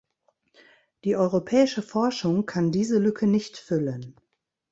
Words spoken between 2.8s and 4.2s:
Lücke nicht füllen.